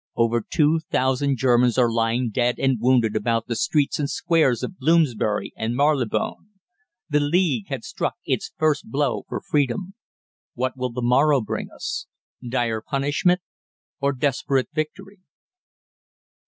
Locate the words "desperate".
14.11-14.69